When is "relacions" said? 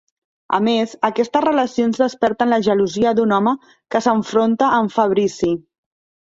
1.45-2.01